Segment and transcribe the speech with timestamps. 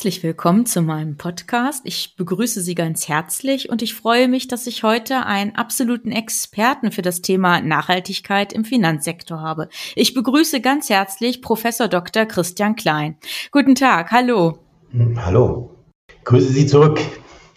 [0.00, 1.82] Herzlich willkommen zu meinem Podcast.
[1.84, 6.90] Ich begrüße Sie ganz herzlich und ich freue mich, dass ich heute einen absoluten Experten
[6.90, 9.68] für das Thema Nachhaltigkeit im Finanzsektor habe.
[9.96, 12.24] Ich begrüße ganz herzlich Professor Dr.
[12.24, 13.18] Christian Klein.
[13.50, 14.60] Guten Tag, hallo.
[15.16, 15.76] Hallo.
[16.24, 16.98] Grüße Sie zurück.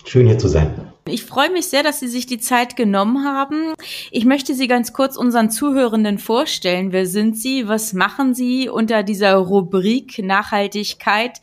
[0.04, 0.93] Schön hier zu sein.
[1.06, 3.74] Ich freue mich sehr, dass Sie sich die Zeit genommen haben.
[4.10, 6.94] Ich möchte Sie ganz kurz unseren Zuhörenden vorstellen.
[6.94, 7.68] Wer sind Sie?
[7.68, 11.42] Was machen Sie unter dieser Rubrik Nachhaltigkeit?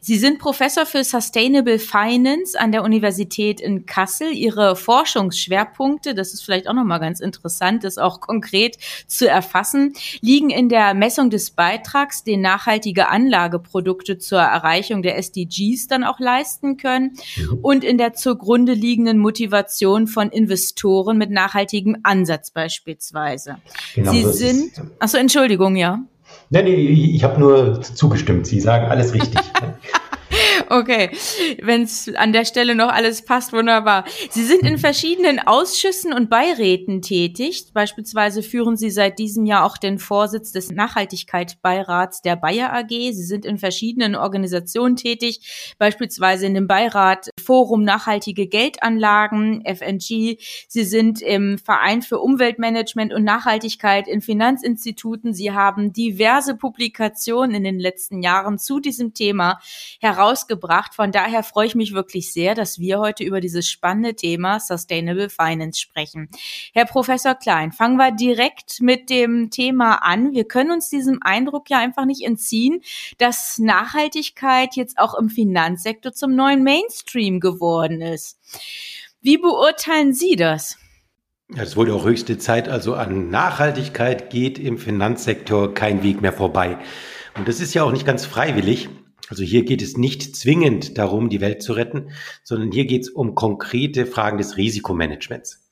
[0.00, 4.32] Sie sind Professor für Sustainable Finance an der Universität in Kassel.
[4.32, 10.48] Ihre Forschungsschwerpunkte, das ist vielleicht auch nochmal ganz interessant, das auch konkret zu erfassen, liegen
[10.48, 16.78] in der Messung des Beitrags, den nachhaltige Anlageprodukte zur Erreichung der SDGs dann auch leisten
[16.78, 17.18] können
[17.60, 23.56] und in der zugrunde liegenden überwiegenden Motivation von Investoren mit nachhaltigem Ansatz beispielsweise.
[23.94, 26.00] Genau, Sie sind, achso, Entschuldigung, ja.
[26.50, 26.74] Nein, nee,
[27.14, 28.46] ich habe nur zugestimmt.
[28.46, 29.40] Sie sagen alles richtig.
[30.68, 31.10] Okay,
[31.62, 34.04] wenn es an der Stelle noch alles passt, wunderbar.
[34.30, 37.66] Sie sind in verschiedenen Ausschüssen und Beiräten tätig.
[37.72, 42.88] Beispielsweise führen Sie seit diesem Jahr auch den Vorsitz des Nachhaltigkeitsbeirats der Bayer AG.
[42.88, 50.38] Sie sind in verschiedenen Organisationen tätig, beispielsweise in dem Beirat Forum Nachhaltige Geldanlagen, FNG.
[50.68, 55.34] Sie sind im Verein für Umweltmanagement und Nachhaltigkeit in Finanzinstituten.
[55.34, 59.60] Sie haben diverse Publikationen in den letzten Jahren zu diesem Thema
[60.00, 60.94] herausgebracht gebracht.
[60.94, 65.30] Von daher freue ich mich wirklich sehr, dass wir heute über dieses spannende Thema Sustainable
[65.30, 66.28] Finance sprechen.
[66.74, 70.32] Herr Professor Klein, fangen wir direkt mit dem Thema an.
[70.32, 72.82] Wir können uns diesem Eindruck ja einfach nicht entziehen,
[73.16, 78.38] dass Nachhaltigkeit jetzt auch im Finanzsektor zum neuen Mainstream geworden ist.
[79.22, 80.76] Wie beurteilen Sie das?
[81.54, 82.68] Ja, es wurde auch höchste Zeit.
[82.68, 86.78] Also an Nachhaltigkeit geht im Finanzsektor kein Weg mehr vorbei.
[87.36, 88.88] Und das ist ja auch nicht ganz freiwillig.
[89.32, 92.10] Also hier geht es nicht zwingend darum, die Welt zu retten,
[92.44, 95.70] sondern hier geht es um konkrete Fragen des Risikomanagements.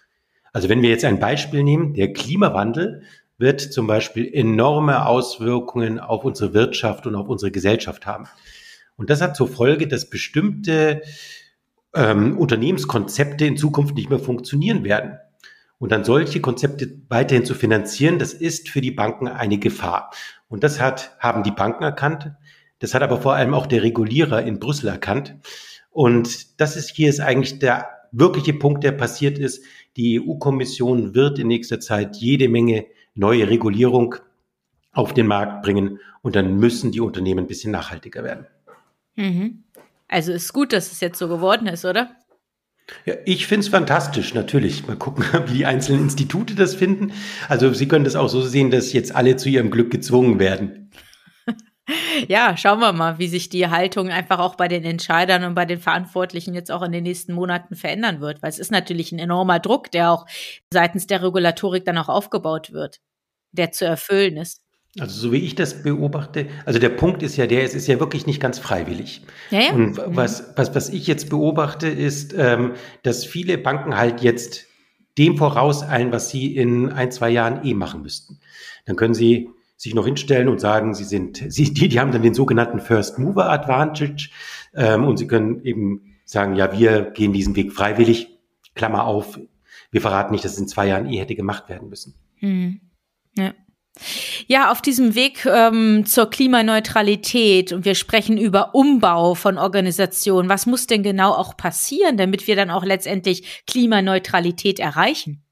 [0.55, 3.03] Also wenn wir jetzt ein Beispiel nehmen, der Klimawandel
[3.37, 8.29] wird zum Beispiel enorme Auswirkungen auf unsere Wirtschaft und auf unsere Gesellschaft haben.
[8.97, 11.03] Und das hat zur Folge, dass bestimmte
[11.95, 15.19] ähm, Unternehmenskonzepte in Zukunft nicht mehr funktionieren werden.
[15.77, 20.13] Und dann solche Konzepte weiterhin zu finanzieren, das ist für die Banken eine Gefahr.
[20.49, 22.33] Und das hat, haben die Banken erkannt,
[22.81, 25.37] das hat aber vor allem auch der Regulierer in Brüssel erkannt.
[25.91, 29.65] Und das ist hier ist eigentlich der wirkliche Punkt, der passiert ist.
[29.97, 34.17] Die EU-Kommission wird in nächster Zeit jede Menge neue Regulierung
[34.93, 38.47] auf den Markt bringen und dann müssen die Unternehmen ein bisschen nachhaltiger werden.
[39.17, 39.65] Mhm.
[40.09, 42.17] Also ist gut, dass es jetzt so geworden ist, oder?
[43.05, 44.87] Ja, ich finde es fantastisch, natürlich.
[44.87, 47.13] Mal gucken, wie die einzelnen Institute das finden.
[47.49, 50.80] Also Sie können das auch so sehen, dass jetzt alle zu ihrem Glück gezwungen werden.
[52.29, 55.65] Ja, schauen wir mal, wie sich die Haltung einfach auch bei den Entscheidern und bei
[55.65, 58.43] den Verantwortlichen jetzt auch in den nächsten Monaten verändern wird.
[58.43, 60.27] Weil es ist natürlich ein enormer Druck, der auch
[60.73, 63.01] seitens der Regulatorik dann auch aufgebaut wird,
[63.53, 64.63] der zu erfüllen ist.
[64.99, 68.01] Also so wie ich das beobachte, also der Punkt ist ja der, es ist ja
[68.01, 69.23] wirklich nicht ganz freiwillig.
[69.51, 69.73] Ja, ja.
[69.73, 72.73] Und was, was, was ich jetzt beobachte, ist, ähm,
[73.05, 74.67] dass viele Banken halt jetzt
[75.17, 78.41] dem vorauseilen, was sie in ein, zwei Jahren eh machen müssten.
[78.85, 82.21] Dann können sie sich noch hinstellen und sagen, sie sind, sie, die, die haben dann
[82.21, 84.29] den sogenannten First Mover Advantage
[84.75, 88.29] ähm, und sie können eben sagen, ja, wir gehen diesen Weg freiwillig,
[88.75, 89.41] Klammer auf,
[89.91, 92.15] wir verraten nicht, dass es in zwei Jahren eh hätte gemacht werden müssen.
[92.41, 92.83] Hm.
[93.39, 93.55] Ja.
[94.49, 100.51] Ja, auf diesem Weg ähm, zur Klimaneutralität und wir sprechen über Umbau von Organisationen.
[100.51, 105.43] Was muss denn genau auch passieren, damit wir dann auch letztendlich Klimaneutralität erreichen?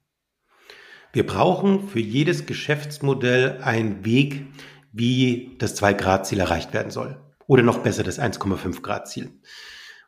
[1.11, 4.45] Wir brauchen für jedes Geschäftsmodell einen Weg,
[4.91, 7.19] wie das 2-Grad-Ziel erreicht werden soll.
[7.47, 9.31] Oder noch besser das 1,5-Grad-Ziel.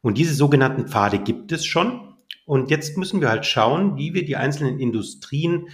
[0.02, 2.16] Und diese sogenannten Pfade gibt es schon.
[2.46, 5.70] Und jetzt müssen wir halt schauen, wie wir die einzelnen Industrien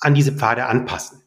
[0.00, 1.22] an diese Pfade anpassen.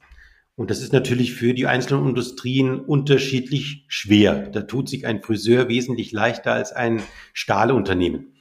[0.57, 4.49] Und das ist natürlich für die einzelnen Industrien unterschiedlich schwer.
[4.49, 7.01] Da tut sich ein Friseur wesentlich leichter als ein
[7.33, 8.33] Stahlunternehmen.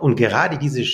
[0.00, 0.84] Und gerade diese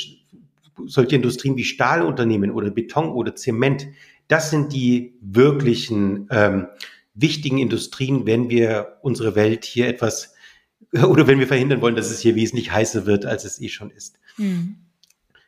[0.86, 3.88] solche Industrien wie Stahlunternehmen oder Beton oder Zement,
[4.28, 6.66] das sind die wirklichen ähm,
[7.14, 10.34] wichtigen Industrien, wenn wir unsere Welt hier etwas
[10.92, 13.90] oder wenn wir verhindern wollen, dass es hier wesentlich heißer wird, als es eh schon
[13.90, 14.18] ist.
[14.36, 14.76] Mhm.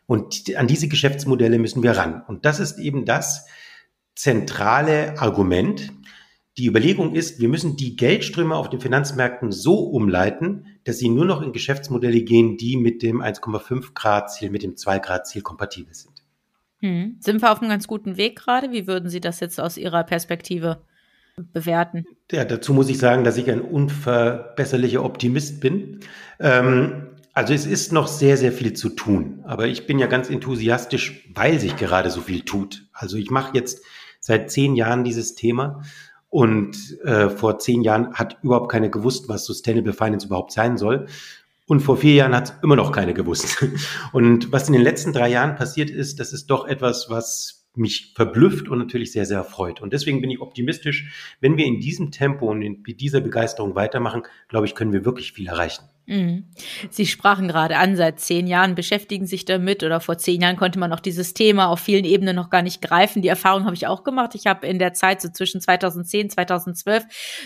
[0.07, 2.23] Und an diese Geschäftsmodelle müssen wir ran.
[2.27, 3.47] Und das ist eben das
[4.17, 5.93] zentrale Argument.
[6.59, 11.25] Die Überlegung ist, wir müssen die Geldströme auf den Finanzmärkten so umleiten, dass sie nur
[11.25, 15.43] noch in Geschäftsmodelle gehen, die mit dem 1,5 Grad Ziel, mit dem 2 Grad Ziel
[15.43, 16.25] kompatibel sind.
[16.81, 17.17] Hm.
[17.21, 18.73] Sind wir auf einem ganz guten Weg gerade?
[18.73, 20.83] Wie würden Sie das jetzt aus Ihrer Perspektive
[21.37, 22.05] bewerten?
[22.33, 26.01] Ja, dazu muss ich sagen, dass ich ein unverbesserlicher Optimist bin.
[26.39, 29.41] Ähm, also es ist noch sehr, sehr viel zu tun.
[29.45, 32.89] Aber ich bin ja ganz enthusiastisch, weil sich gerade so viel tut.
[32.93, 33.85] Also ich mache jetzt
[34.19, 35.83] seit zehn Jahren dieses Thema
[36.31, 41.07] und äh, vor zehn Jahren hat überhaupt keiner gewusst, was Sustainable Finance überhaupt sein soll.
[41.67, 43.65] Und vor vier Jahren hat es immer noch keiner gewusst.
[44.13, 48.13] Und was in den letzten drei Jahren passiert ist, das ist doch etwas, was mich
[48.17, 49.81] verblüfft und natürlich sehr, sehr erfreut.
[49.81, 54.25] Und deswegen bin ich optimistisch, wenn wir in diesem Tempo und in dieser Begeisterung weitermachen,
[54.49, 55.85] glaube ich, können wir wirklich viel erreichen.
[56.07, 56.47] Mhm.
[56.91, 60.81] Sie sprachen gerade an, seit zehn Jahren beschäftigen sich damit oder vor zehn Jahren konnte
[60.81, 63.23] man auch dieses Thema auf vielen Ebenen noch gar nicht greifen.
[63.23, 64.35] Die Erfahrung habe ich auch gemacht.
[64.35, 67.05] Ich habe in der Zeit so zwischen 2010, 2012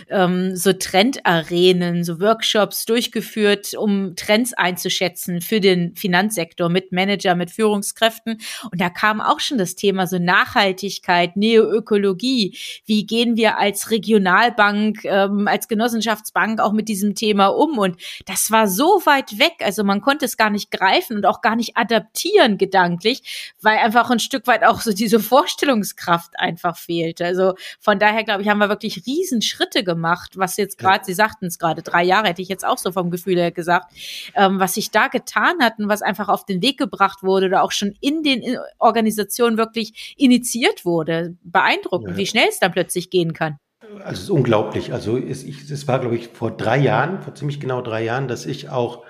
[0.09, 7.51] ähm, so Trendarenen, so Workshops durchgeführt, um Trends einzuschätzen für den Finanzsektor mit Manager, mit
[7.51, 8.39] Führungskräften.
[8.71, 12.57] Und da kam auch schon das Thema so Nachhaltigkeit, Neoökologie.
[12.87, 17.77] Wie gehen wir als Regionalbank, ähm, als Genossenschaftsbank auch mit diesem Thema um?
[17.77, 21.41] Und das war so weit weg, also man konnte es gar nicht greifen und auch
[21.41, 27.21] gar nicht adaptieren gedanklich, weil einfach ein Stück weit auch so diese Vorstellungskraft einfach fehlt.
[27.21, 31.05] Also von daher glaube ich, haben wir wirklich Riesenschritte gemacht, was jetzt gerade, ja.
[31.05, 33.93] Sie sagten es gerade, drei Jahre hätte ich jetzt auch so vom Gefühl her gesagt,
[34.37, 37.65] ähm, was sich da getan hat und was einfach auf den Weg gebracht wurde oder
[37.65, 41.37] auch schon in den Organisationen wirklich initiiert wurde.
[41.43, 42.17] Beeindruckend, ja.
[42.19, 43.59] wie schnell es dann plötzlich gehen kann.
[44.01, 44.93] Also es ist unglaublich.
[44.93, 48.29] Also es, ich, es war, glaube ich, vor drei Jahren, vor ziemlich genau drei Jahren,
[48.29, 49.05] dass ich auch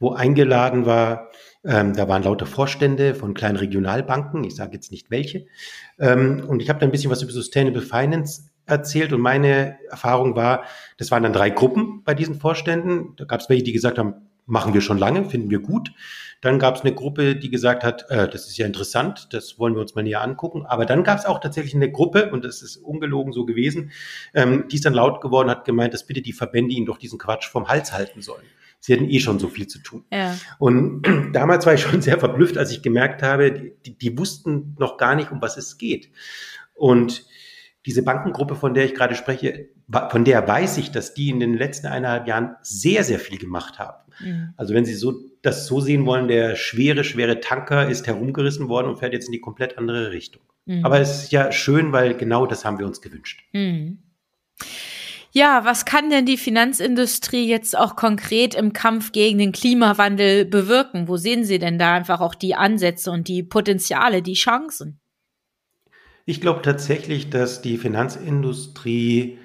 [0.00, 1.30] wo eingeladen war,
[1.62, 5.46] ähm, da waren lauter Vorstände von kleinen Regionalbanken, ich sage jetzt nicht welche,
[5.98, 10.36] ähm, und ich habe da ein bisschen was über Sustainable Finance erzählt und meine Erfahrung
[10.36, 10.64] war,
[10.96, 13.14] das waren dann drei Gruppen bei diesen Vorständen.
[13.16, 15.92] Da gab es welche, die gesagt haben, machen wir schon lange, finden wir gut.
[16.40, 19.74] Dann gab es eine Gruppe, die gesagt hat, äh, das ist ja interessant, das wollen
[19.74, 20.64] wir uns mal näher angucken.
[20.66, 23.92] Aber dann gab es auch tatsächlich eine Gruppe, und das ist ungelogen so gewesen,
[24.34, 27.18] ähm, die ist dann laut geworden, hat gemeint, dass bitte die Verbände ihnen doch diesen
[27.18, 28.44] Quatsch vom Hals halten sollen.
[28.80, 30.04] Sie hätten eh schon so viel zu tun.
[30.10, 30.34] Ja.
[30.58, 31.02] Und
[31.34, 35.14] damals war ich schon sehr verblüfft, als ich gemerkt habe, die, die wussten noch gar
[35.14, 36.10] nicht, um was es geht.
[36.74, 37.26] Und
[37.86, 39.68] diese Bankengruppe, von der ich gerade spreche,
[40.10, 43.78] von der weiß ich, dass die in den letzten eineinhalb Jahren sehr, sehr viel gemacht
[43.78, 44.12] haben.
[44.20, 44.54] Mhm.
[44.56, 48.88] Also wenn Sie so das so sehen wollen, der schwere, schwere Tanker ist herumgerissen worden
[48.88, 50.42] und fährt jetzt in die komplett andere Richtung.
[50.66, 50.84] Mhm.
[50.84, 53.42] Aber es ist ja schön, weil genau das haben wir uns gewünscht.
[53.52, 53.98] Mhm.
[55.32, 61.06] Ja, was kann denn die Finanzindustrie jetzt auch konkret im Kampf gegen den Klimawandel bewirken?
[61.06, 65.00] Wo sehen Sie denn da einfach auch die Ansätze und die Potenziale, die Chancen?
[66.26, 69.38] Ich glaube tatsächlich, dass die Finanzindustrie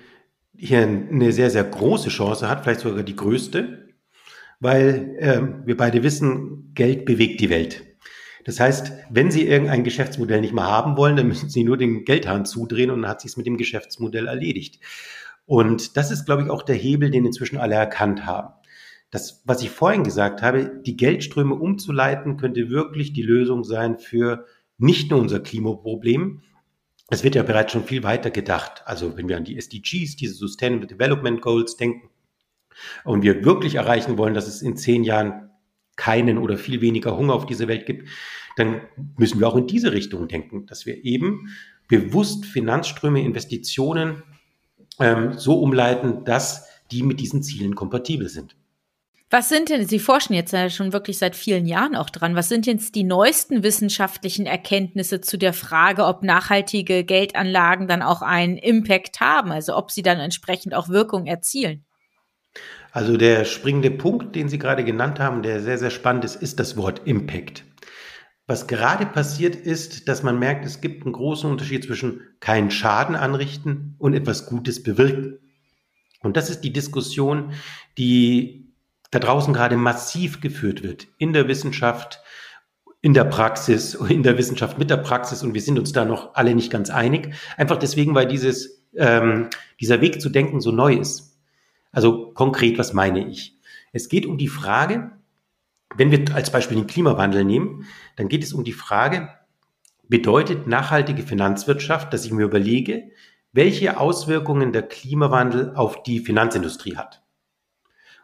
[0.58, 3.90] hier eine sehr, sehr große Chance hat, vielleicht sogar die größte,
[4.60, 7.84] weil äh, wir beide wissen, Geld bewegt die Welt.
[8.46, 12.06] Das heißt, wenn Sie irgendein Geschäftsmodell nicht mehr haben wollen, dann müssen Sie nur den
[12.06, 14.80] Geldhahn zudrehen und dann hat sich es mit dem Geschäftsmodell erledigt.
[15.46, 18.54] Und das ist, glaube ich, auch der Hebel, den inzwischen alle erkannt haben.
[19.10, 24.46] Das, was ich vorhin gesagt habe, die Geldströme umzuleiten, könnte wirklich die Lösung sein für
[24.78, 26.42] nicht nur unser Klimaproblem,
[27.10, 28.82] es wird ja bereits schon viel weiter gedacht.
[28.86, 32.10] Also wenn wir an die SDGs, diese Sustainable Development Goals denken
[33.04, 35.50] und wir wirklich erreichen wollen, dass es in zehn Jahren
[35.96, 38.10] keinen oder viel weniger Hunger auf dieser Welt gibt,
[38.58, 38.82] dann
[39.18, 41.50] müssen wir auch in diese Richtung denken, dass wir eben
[41.88, 44.24] bewusst Finanzströme, Investitionen
[45.00, 48.56] ähm, so umleiten, dass die mit diesen Zielen kompatibel sind.
[49.32, 52.48] Was sind denn, Sie forschen jetzt ja schon wirklich seit vielen Jahren auch dran, was
[52.48, 58.58] sind jetzt die neuesten wissenschaftlichen Erkenntnisse zu der Frage, ob nachhaltige Geldanlagen dann auch einen
[58.58, 61.86] Impact haben, also ob sie dann entsprechend auch Wirkung erzielen?
[62.92, 66.60] Also der springende Punkt, den Sie gerade genannt haben, der sehr, sehr spannend ist, ist
[66.60, 67.66] das Wort Impact.
[68.48, 73.16] Was gerade passiert ist, dass man merkt, es gibt einen großen Unterschied zwischen keinen Schaden
[73.16, 75.40] anrichten und etwas Gutes bewirken.
[76.22, 77.54] Und das ist die Diskussion,
[77.98, 78.65] die
[79.16, 82.22] da draußen gerade massiv geführt wird in der Wissenschaft,
[83.02, 86.36] in der Praxis, in der Wissenschaft mit der Praxis und wir sind uns da noch
[86.36, 87.34] alle nicht ganz einig.
[87.56, 91.40] Einfach deswegen, weil dieses, ähm, dieser Weg zu denken so neu ist.
[91.92, 93.58] Also konkret, was meine ich?
[93.94, 95.12] Es geht um die Frage,
[95.96, 97.86] wenn wir als Beispiel den Klimawandel nehmen,
[98.18, 99.30] dann geht es um die Frage,
[100.10, 103.12] bedeutet nachhaltige Finanzwirtschaft, dass ich mir überlege,
[103.54, 107.25] welche Auswirkungen der Klimawandel auf die Finanzindustrie hat.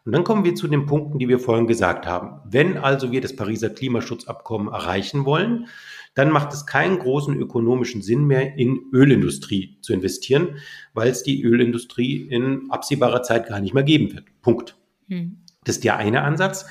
[0.03, 2.41] Und dann kommen wir zu den Punkten, die wir vorhin gesagt haben.
[2.46, 5.67] Wenn also wir das Pariser Klimaschutzabkommen erreichen wollen,
[6.13, 10.58] dann macht es keinen großen ökonomischen Sinn mehr, in Ölindustrie zu investieren,
[10.93, 14.25] weil es die Ölindustrie in absehbarer Zeit gar nicht mehr geben wird.
[14.41, 14.75] Punkt.
[15.08, 15.38] Hm.
[15.63, 16.65] Das ist der eine Ansatz.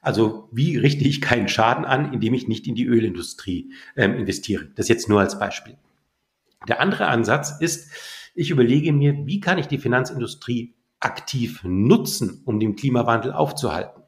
[0.00, 4.68] Also wie richte ich keinen Schaden an, indem ich nicht in die Ölindustrie ähm, investiere?
[4.76, 5.76] Das jetzt nur als Beispiel.
[6.68, 7.90] Der andere Ansatz ist,
[8.34, 14.02] ich überlege mir, wie kann ich die Finanzindustrie aktiv nutzen, um den Klimawandel aufzuhalten.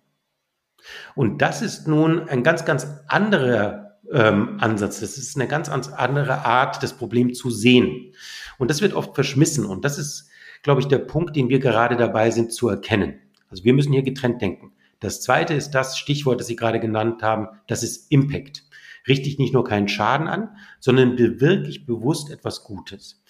[1.14, 5.00] Und das ist nun ein ganz, ganz anderer ähm, Ansatz.
[5.00, 8.14] Das ist eine ganz, ganz andere Art, das Problem zu sehen.
[8.58, 9.66] Und das wird oft verschmissen.
[9.66, 10.28] Und das ist,
[10.62, 13.20] glaube ich, der Punkt, den wir gerade dabei sind zu erkennen.
[13.50, 14.72] Also wir müssen hier getrennt denken.
[15.00, 18.64] Das zweite ist das Stichwort, das Sie gerade genannt haben, das ist Impact.
[19.06, 23.22] Richtig nicht nur keinen Schaden an, sondern wirklich bewusst etwas Gutes.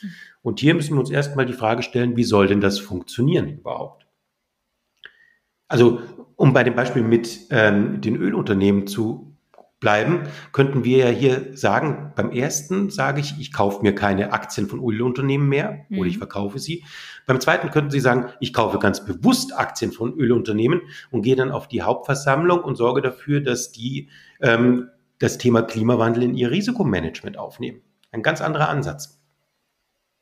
[0.43, 4.07] Und hier müssen wir uns erstmal die Frage stellen, wie soll denn das funktionieren überhaupt?
[5.69, 6.01] Also,
[6.37, 9.29] um bei dem Beispiel mit ähm, den Ölunternehmen zu
[9.81, 10.23] bleiben,
[10.53, 14.83] könnten wir ja hier sagen, beim ersten sage ich, ich kaufe mir keine Aktien von
[14.83, 15.99] Ölunternehmen mehr mhm.
[15.99, 16.85] oder ich verkaufe sie.
[17.27, 21.53] Beim zweiten könnten Sie sagen, ich kaufe ganz bewusst Aktien von Ölunternehmen und gehe dann
[21.53, 24.09] auf die Hauptversammlung und sorge dafür, dass die
[24.41, 27.83] ähm, das Thema Klimawandel in ihr Risikomanagement aufnehmen.
[28.13, 29.21] Ein ganz anderer Ansatz.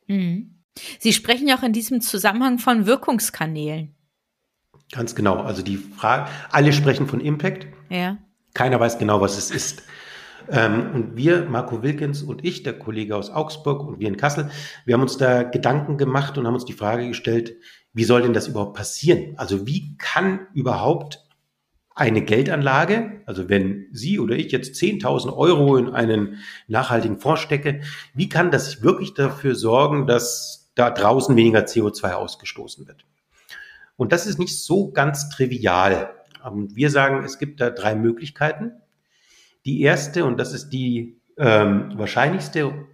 [0.07, 0.63] Mhm.
[0.99, 3.95] Sie sprechen ja auch in diesem Zusammenhang von Wirkungskanälen.
[4.91, 5.37] Ganz genau.
[5.37, 7.67] Also die Frage, alle sprechen von Impact.
[7.89, 8.17] Ja.
[8.53, 9.83] Keiner weiß genau, was es ist.
[10.49, 14.49] Ähm, und wir, Marco Wilkins und ich, der Kollege aus Augsburg und wir in Kassel,
[14.85, 17.55] wir haben uns da Gedanken gemacht und haben uns die Frage gestellt,
[17.93, 19.33] wie soll denn das überhaupt passieren?
[19.37, 21.26] Also wie kann überhaupt
[21.97, 26.37] eine Geldanlage, also wenn Sie oder ich jetzt 10.000 Euro in einen
[26.67, 27.81] nachhaltigen Fonds stecke,
[28.13, 33.03] wie kann das wirklich dafür sorgen, dass da draußen weniger CO2 ausgestoßen wird?
[33.95, 36.11] Und das ist nicht so ganz trivial.
[36.43, 38.73] Und wir sagen, es gibt da drei Möglichkeiten.
[39.65, 42.85] Die erste, und das ist die ähm, wahrscheinlichste,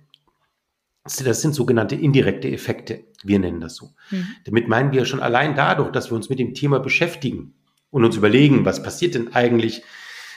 [1.04, 3.04] das sind sogenannte indirekte Effekte.
[3.22, 3.92] Wir nennen das so.
[4.12, 4.28] Mhm.
[4.46, 7.54] Damit meinen wir schon allein dadurch, dass wir uns mit dem Thema beschäftigen
[7.94, 9.84] und uns überlegen, was passiert denn eigentlich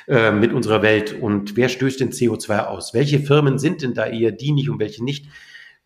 [0.06, 2.92] äh, mit unserer Welt und wer stößt denn CO2 aus?
[2.92, 5.26] Welche Firmen sind denn da eher dienlich und welche nicht?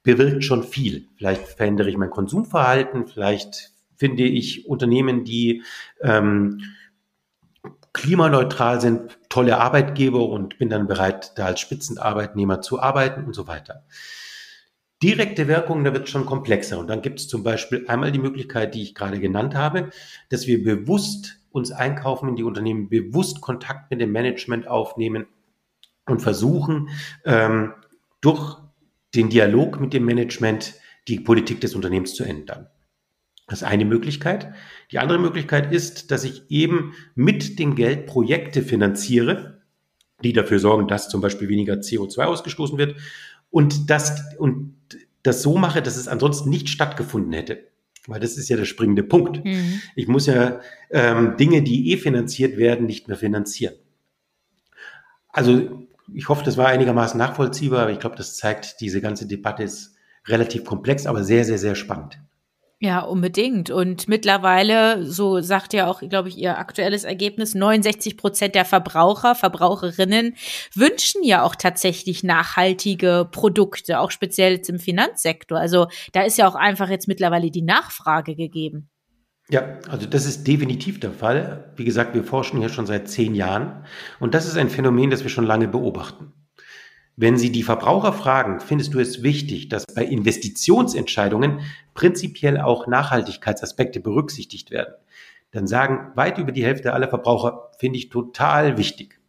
[0.02, 1.06] Bewirkt schon viel.
[1.16, 5.62] Vielleicht verändere ich mein Konsumverhalten, vielleicht finde ich Unternehmen, die
[6.00, 6.60] ähm,
[7.92, 13.46] klimaneutral sind, tolle Arbeitgeber und bin dann bereit, da als Spitzenarbeitnehmer zu arbeiten und so
[13.46, 13.84] weiter.
[15.04, 16.78] Direkte Wirkung, da wird es schon komplexer.
[16.78, 19.90] Und dann gibt es zum Beispiel einmal die Möglichkeit, die ich gerade genannt habe,
[20.30, 25.26] dass wir bewusst uns einkaufen in die Unternehmen, bewusst Kontakt mit dem Management aufnehmen
[26.06, 26.90] und versuchen,
[27.24, 27.74] ähm,
[28.20, 28.56] durch
[29.14, 30.74] den Dialog mit dem Management
[31.08, 32.68] die Politik des Unternehmens zu ändern.
[33.48, 34.52] Das ist eine Möglichkeit.
[34.92, 39.62] Die andere Möglichkeit ist, dass ich eben mit dem Geld Projekte finanziere,
[40.22, 42.96] die dafür sorgen, dass zum Beispiel weniger CO2 ausgestoßen wird
[43.50, 44.76] und das, und
[45.24, 47.69] das so mache, dass es ansonsten nicht stattgefunden hätte.
[48.06, 49.44] Weil das ist ja der springende Punkt.
[49.44, 49.82] Mhm.
[49.94, 53.74] Ich muss ja ähm, Dinge, die eh finanziert werden, nicht mehr finanzieren.
[55.28, 59.62] Also ich hoffe, das war einigermaßen nachvollziehbar, aber ich glaube, das zeigt, diese ganze Debatte
[59.62, 59.94] ist
[60.26, 62.18] relativ komplex, aber sehr, sehr, sehr spannend.
[62.82, 63.68] Ja, unbedingt.
[63.68, 69.34] Und mittlerweile, so sagt ja auch, glaube ich, Ihr aktuelles Ergebnis, 69 Prozent der Verbraucher,
[69.34, 70.34] Verbraucherinnen
[70.74, 75.58] wünschen ja auch tatsächlich nachhaltige Produkte, auch speziell jetzt im Finanzsektor.
[75.58, 78.88] Also da ist ja auch einfach jetzt mittlerweile die Nachfrage gegeben.
[79.50, 81.74] Ja, also das ist definitiv der Fall.
[81.76, 83.84] Wie gesagt, wir forschen hier schon seit zehn Jahren
[84.20, 86.32] und das ist ein Phänomen, das wir schon lange beobachten.
[87.16, 91.60] Wenn Sie die Verbraucher fragen, findest du es wichtig, dass bei Investitionsentscheidungen
[91.94, 94.94] prinzipiell auch Nachhaltigkeitsaspekte berücksichtigt werden?
[95.50, 99.20] Dann sagen weit über die Hälfte aller Verbraucher, finde ich total wichtig.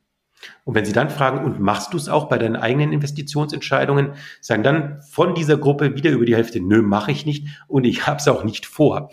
[0.64, 4.64] Und wenn Sie dann fragen, und machst du es auch bei deinen eigenen Investitionsentscheidungen, sagen
[4.64, 8.18] dann von dieser Gruppe wieder über die Hälfte, nö, mache ich nicht und ich habe
[8.18, 9.12] es auch nicht vor.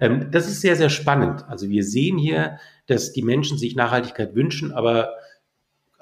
[0.00, 1.44] Ähm, das ist sehr, sehr spannend.
[1.48, 5.14] Also wir sehen hier, dass die Menschen sich Nachhaltigkeit wünschen, aber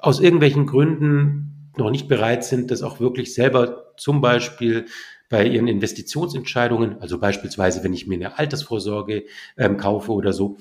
[0.03, 4.87] aus irgendwelchen Gründen noch nicht bereit sind, das auch wirklich selber zum Beispiel
[5.29, 9.25] bei ihren Investitionsentscheidungen, also beispielsweise, wenn ich mir eine Altersvorsorge
[9.57, 10.57] ähm, kaufe oder so,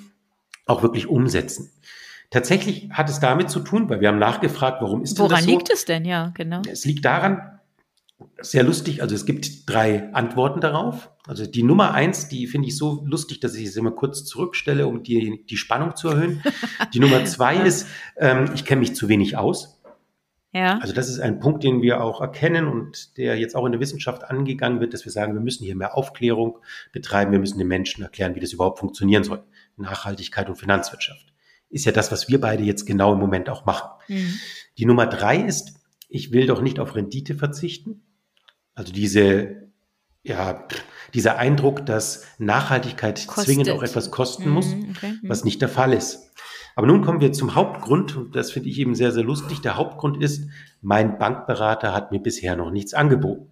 [0.65, 1.71] auch wirklich umsetzen.
[2.29, 5.49] Tatsächlich hat es damit zu tun, weil wir haben nachgefragt, warum ist Woran das so?
[5.49, 6.05] liegt es denn?
[6.05, 6.61] Ja, genau.
[6.71, 7.58] Es liegt daran,
[8.41, 11.11] sehr lustig, also es gibt drei Antworten darauf.
[11.27, 14.87] Also die Nummer eins, die finde ich so lustig, dass ich es immer kurz zurückstelle,
[14.87, 16.41] um die, die Spannung zu erhöhen.
[16.93, 19.79] Die Nummer zwei ist, ähm, ich kenne mich zu wenig aus.
[20.51, 20.79] Ja.
[20.79, 23.81] Also das ist ein Punkt, den wir auch erkennen und der jetzt auch in der
[23.81, 26.57] Wissenschaft angegangen wird, dass wir sagen, wir müssen hier mehr Aufklärung
[26.91, 29.43] betreiben, wir müssen den Menschen erklären, wie das überhaupt funktionieren soll.
[29.77, 31.33] Nachhaltigkeit und Finanzwirtschaft.
[31.69, 33.89] Ist ja das, was wir beide jetzt genau im Moment auch machen.
[34.07, 34.39] Mhm.
[34.79, 38.01] Die Nummer drei ist, ich will doch nicht auf Rendite verzichten.
[38.79, 39.67] Also diese,
[40.23, 40.65] ja,
[41.13, 43.43] dieser Eindruck, dass Nachhaltigkeit Kostet.
[43.43, 45.17] zwingend auch etwas kosten mhm, muss, okay.
[45.21, 45.27] mhm.
[45.27, 46.31] was nicht der Fall ist.
[46.77, 49.59] Aber nun kommen wir zum Hauptgrund, und das finde ich eben sehr, sehr lustig.
[49.59, 50.47] Der Hauptgrund ist,
[50.81, 53.51] mein Bankberater hat mir bisher noch nichts angeboten.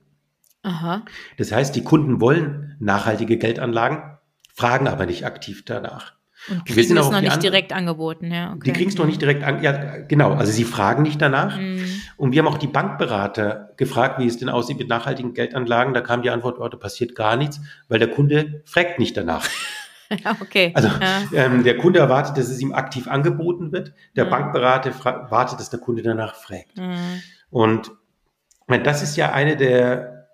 [0.63, 1.03] Aha.
[1.38, 4.17] Das heißt, die Kunden wollen nachhaltige Geldanlagen,
[4.55, 6.13] fragen aber nicht aktiv danach.
[6.50, 8.54] Und kriegen es noch nicht direkt angeboten, ja.
[8.54, 8.62] Okay.
[8.66, 10.34] Die kriegen es noch nicht direkt an, ja, genau.
[10.34, 11.58] Also sie fragen nicht danach.
[11.58, 11.86] Mhm.
[12.16, 15.94] Und wir haben auch die Bankberater gefragt, wie es denn aussieht mit nachhaltigen Geldanlagen.
[15.94, 19.48] Da kam die Antwort, oh, da passiert gar nichts, weil der Kunde fragt nicht danach.
[20.42, 20.72] okay.
[20.74, 21.24] Also ja.
[21.34, 23.94] ähm, der Kunde erwartet, dass es ihm aktiv angeboten wird.
[24.16, 24.30] Der mhm.
[24.30, 24.92] Bankberater
[25.30, 26.77] wartet, dass der Kunde danach fragt.
[26.77, 27.22] Mhm.
[27.50, 27.92] Und
[28.68, 30.27] das ist ja eine der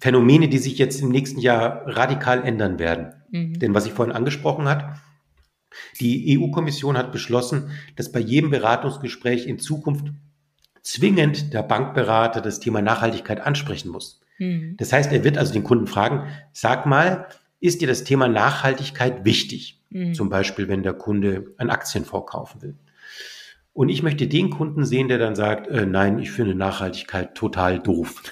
[0.00, 3.14] Phänomene, die sich jetzt im nächsten Jahr radikal ändern werden.
[3.30, 3.58] Mhm.
[3.58, 4.84] Denn was ich vorhin angesprochen hat,
[6.00, 10.06] die EU-Kommission hat beschlossen, dass bei jedem Beratungsgespräch in Zukunft
[10.82, 14.20] zwingend der Bankberater das Thema Nachhaltigkeit ansprechen muss.
[14.38, 14.76] Mhm.
[14.78, 17.26] Das heißt, er wird also den Kunden fragen, sag mal,
[17.60, 19.82] ist dir das Thema Nachhaltigkeit wichtig?
[19.90, 20.14] Mhm.
[20.14, 22.74] Zum Beispiel, wenn der Kunde einen Aktienfonds kaufen will.
[23.72, 27.78] Und ich möchte den Kunden sehen, der dann sagt, äh, nein, ich finde Nachhaltigkeit total
[27.78, 28.22] doof.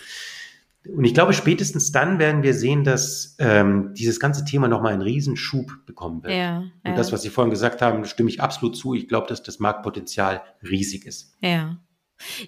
[0.94, 5.02] Und ich glaube, spätestens dann werden wir sehen, dass ähm, dieses ganze Thema nochmal einen
[5.02, 6.34] Riesenschub bekommen wird.
[6.34, 6.94] Ja, Und ja.
[6.94, 8.94] das, was Sie vorhin gesagt haben, stimme ich absolut zu.
[8.94, 11.36] Ich glaube, dass das Marktpotenzial riesig ist.
[11.40, 11.78] Ja.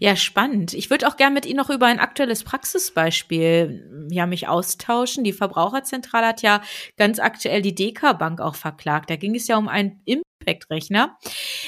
[0.00, 0.72] Ja, spannend.
[0.72, 5.24] Ich würde auch gerne mit Ihnen noch über ein aktuelles Praxisbeispiel ja, mich austauschen.
[5.24, 6.62] Die Verbraucherzentrale hat ja
[6.96, 9.10] ganz aktuell die DK Bank auch verklagt.
[9.10, 11.18] Da ging es ja um einen Impact-Rechner.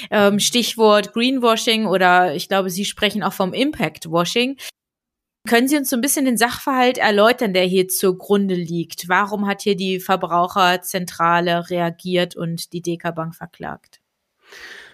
[0.09, 4.57] Ähm, Stichwort Greenwashing oder ich glaube, Sie sprechen auch vom Impact-Washing.
[5.47, 9.09] Können Sie uns so ein bisschen den Sachverhalt erläutern, der hier zugrunde liegt?
[9.09, 14.01] Warum hat hier die Verbraucherzentrale reagiert und die DK Bank verklagt?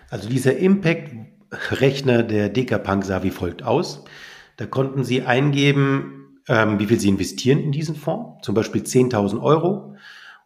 [0.10, 4.06] Also dieser Impact-Rechner der DK sah wie folgt aus.
[4.56, 9.42] Da konnten Sie eingeben, ähm, wie viel Sie investieren in diesen Fonds, zum Beispiel 10.000
[9.42, 9.96] Euro.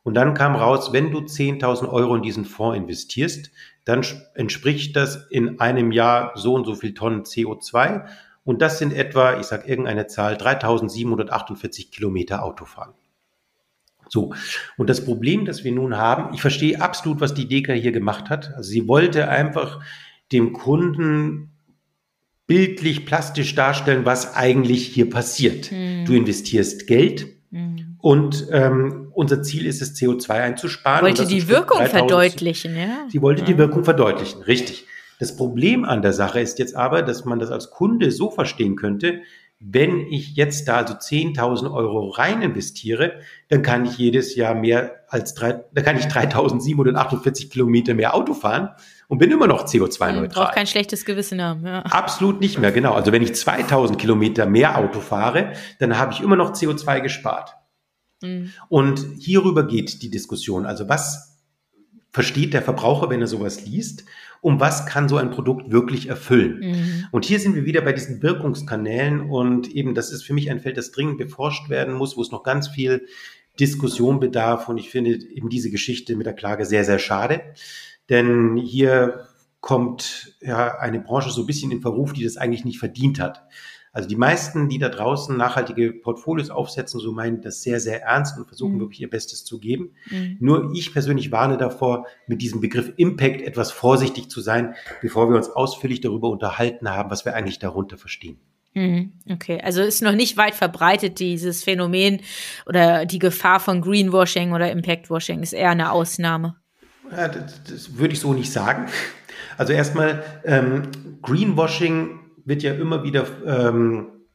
[0.03, 3.51] Und dann kam raus, wenn du 10.000 Euro in diesen Fonds investierst,
[3.85, 8.07] dann entspricht das in einem Jahr so und so viel Tonnen CO2
[8.43, 12.93] und das sind etwa, ich sage irgendeine Zahl, 3748 Kilometer Autofahren.
[14.09, 14.33] So.
[14.77, 18.29] Und das Problem, das wir nun haben, ich verstehe absolut, was die Deka hier gemacht
[18.29, 18.53] hat.
[18.55, 19.79] Also sie wollte einfach
[20.31, 21.51] dem Kunden
[22.47, 25.71] bildlich, plastisch darstellen, was eigentlich hier passiert.
[25.71, 26.05] Mhm.
[26.05, 27.95] Du investierst Geld mhm.
[27.99, 31.05] und ähm, unser Ziel ist es, CO2 einzusparen.
[31.05, 33.05] Wollte die Wirkung verdeutlichen, ja?
[33.09, 33.45] Sie wollte mhm.
[33.45, 34.85] die Wirkung verdeutlichen, richtig.
[35.21, 38.75] Das Problem an der Sache ist jetzt aber, dass man das als Kunde so verstehen
[38.75, 39.21] könnte,
[39.59, 45.03] wenn ich jetzt da also 10.000 Euro rein investiere, dann kann ich jedes Jahr mehr
[45.09, 48.69] als drei, dann kann ich 3.748 Kilometer mehr Auto fahren
[49.09, 50.45] und bin immer noch CO2-neutral.
[50.45, 51.67] Braucht kein schlechtes Gewissen haben.
[51.67, 51.81] Ja.
[51.83, 52.93] Absolut nicht mehr, genau.
[52.93, 57.55] Also wenn ich 2.000 Kilometer mehr Auto fahre, dann habe ich immer noch CO2 gespart.
[58.23, 58.53] Mhm.
[58.69, 60.65] Und hierüber geht die Diskussion.
[60.65, 61.37] Also was
[62.09, 64.03] versteht der Verbraucher, wenn er sowas liest?
[64.41, 66.59] Um was kann so ein Produkt wirklich erfüllen.
[66.59, 67.05] Mhm.
[67.11, 70.59] Und hier sind wir wieder bei diesen Wirkungskanälen und eben das ist für mich ein
[70.59, 73.05] Feld, das dringend beforscht werden muss, wo es noch ganz viel
[73.59, 77.41] Diskussion bedarf und ich finde eben diese Geschichte mit der Klage sehr, sehr schade,
[78.09, 79.27] denn hier
[79.59, 83.43] kommt ja eine Branche so ein bisschen in Verruf, die das eigentlich nicht verdient hat.
[83.93, 88.37] Also die meisten, die da draußen nachhaltige Portfolios aufsetzen, so meinen das sehr, sehr ernst
[88.37, 88.79] und versuchen mhm.
[88.79, 89.91] wirklich ihr Bestes zu geben.
[90.09, 90.37] Mhm.
[90.39, 95.35] Nur ich persönlich warne davor, mit diesem Begriff Impact etwas vorsichtig zu sein, bevor wir
[95.35, 98.39] uns ausführlich darüber unterhalten haben, was wir eigentlich darunter verstehen.
[98.73, 99.11] Mhm.
[99.29, 102.21] Okay, also ist noch nicht weit verbreitet dieses Phänomen
[102.65, 106.55] oder die Gefahr von Greenwashing oder Impactwashing ist eher eine Ausnahme.
[107.11, 108.87] Ja, das, das würde ich so nicht sagen.
[109.57, 110.83] Also erstmal ähm,
[111.21, 112.20] Greenwashing
[112.51, 114.25] wird ja immer wieder ähm,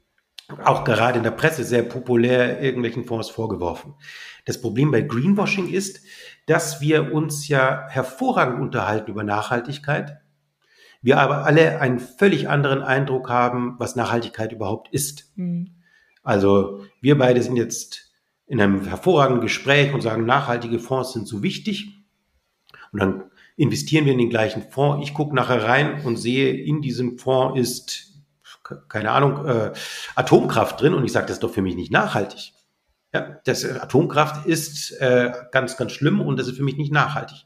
[0.64, 3.94] auch gerade in der Presse sehr populär irgendwelchen Fonds vorgeworfen.
[4.46, 6.00] Das Problem bei Greenwashing ist,
[6.46, 10.16] dass wir uns ja hervorragend unterhalten über Nachhaltigkeit,
[11.02, 15.30] wir aber alle einen völlig anderen Eindruck haben, was Nachhaltigkeit überhaupt ist.
[15.36, 15.74] Mhm.
[16.22, 18.14] Also wir beide sind jetzt
[18.46, 21.92] in einem hervorragenden Gespräch und sagen, nachhaltige Fonds sind so wichtig.
[22.92, 23.24] Und dann
[23.56, 25.06] investieren wir in den gleichen Fonds.
[25.06, 28.12] Ich gucke nachher rein und sehe, in diesem Fonds ist,
[28.88, 29.72] keine Ahnung, äh,
[30.14, 32.52] Atomkraft drin und ich sage, das ist doch für mich nicht nachhaltig.
[33.14, 36.92] Ja, das äh, Atomkraft ist äh, ganz, ganz schlimm und das ist für mich nicht
[36.92, 37.44] nachhaltig.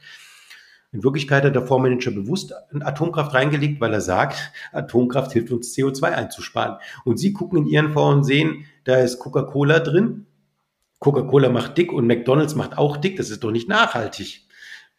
[0.93, 6.03] In Wirklichkeit hat der Fondsmanager bewusst Atomkraft reingelegt, weil er sagt, Atomkraft hilft uns CO2
[6.03, 6.79] einzusparen.
[7.05, 10.27] Und Sie gucken in Ihren Fonds und sehen, da ist Coca-Cola drin.
[10.99, 13.17] Coca-Cola macht dick und McDonald's macht auch dick.
[13.17, 14.49] Das ist doch nicht nachhaltig.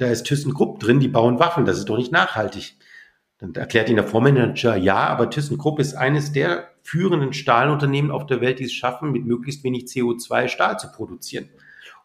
[0.01, 2.75] Da ist ThyssenKrupp drin, die bauen Waffen, das ist doch nicht nachhaltig.
[3.37, 8.41] Dann erklärt Ihnen der Vormanager, ja, aber ThyssenKrupp ist eines der führenden Stahlunternehmen auf der
[8.41, 11.49] Welt, die es schaffen, mit möglichst wenig CO2 Stahl zu produzieren.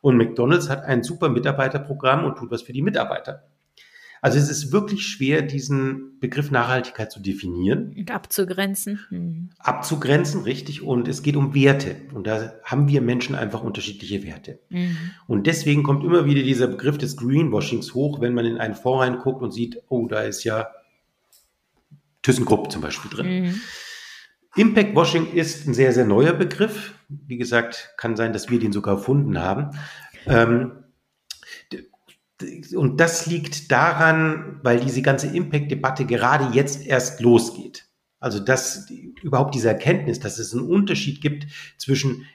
[0.02, 3.44] Und McDonald's hat ein super Mitarbeiterprogramm und tut was für die Mitarbeiter.
[4.22, 7.94] Also es ist wirklich schwer, diesen Begriff Nachhaltigkeit zu definieren.
[7.96, 9.00] Und abzugrenzen.
[9.08, 9.50] Hm.
[9.58, 10.82] Abzugrenzen, richtig.
[10.82, 11.96] Und es geht um Werte.
[12.12, 14.58] Und da haben wir Menschen einfach unterschiedliche Werte.
[14.70, 14.96] Mhm.
[15.26, 19.04] Und deswegen kommt immer wieder dieser Begriff des Greenwashings hoch, wenn man in einen Fonds
[19.04, 20.68] reinguckt und sieht, oh, da ist ja
[22.22, 23.42] ThyssenKrupp zum Beispiel drin.
[23.42, 23.60] Mhm.
[24.56, 26.94] Impact Washing ist ein sehr, sehr neuer Begriff.
[27.08, 29.78] Wie gesagt, kann sein, dass wir den sogar erfunden haben.
[30.26, 30.84] Ähm,
[32.74, 37.86] und das liegt daran, weil diese ganze Impact-Debatte gerade jetzt erst losgeht.
[38.20, 38.90] Also dass
[39.22, 41.46] überhaupt diese Erkenntnis, dass es einen Unterschied gibt
[41.78, 42.26] zwischen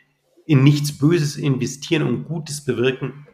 [0.46, 3.28] in nichts Böses investieren und Gutes bewirken,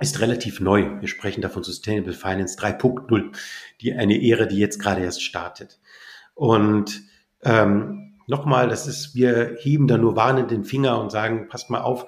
[0.00, 1.00] ist relativ neu.
[1.00, 3.32] Wir sprechen da von Sustainable Finance 3.0,
[3.80, 5.78] die eine Ära, die jetzt gerade erst startet.
[6.34, 7.02] Und
[7.42, 11.80] ähm, nochmal, das ist, wir heben da nur warnend den Finger und sagen, passt mal
[11.80, 12.06] auf,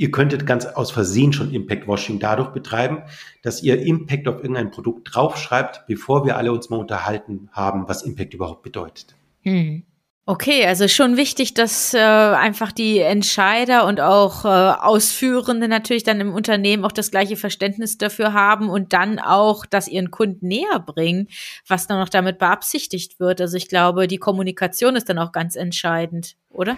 [0.00, 3.02] Ihr könntet ganz aus Versehen schon Impact Washing dadurch betreiben,
[3.42, 8.02] dass ihr Impact auf irgendein Produkt draufschreibt, bevor wir alle uns mal unterhalten haben, was
[8.02, 9.16] Impact überhaupt bedeutet.
[9.42, 9.82] Hm.
[10.24, 16.20] Okay, also schon wichtig, dass äh, einfach die Entscheider und auch äh, Ausführende natürlich dann
[16.20, 20.78] im Unternehmen auch das gleiche Verständnis dafür haben und dann auch das ihren Kunden näher
[20.84, 21.28] bringen,
[21.66, 23.40] was dann auch damit beabsichtigt wird.
[23.40, 26.76] Also ich glaube, die Kommunikation ist dann auch ganz entscheidend, oder?